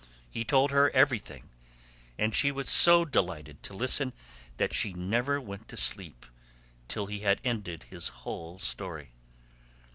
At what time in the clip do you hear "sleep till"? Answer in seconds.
5.77-7.05